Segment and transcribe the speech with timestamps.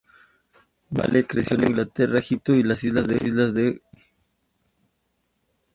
[0.89, 3.19] Bale creció en Inglaterra, Egipto y las Islas del
[3.79, 3.81] Canal.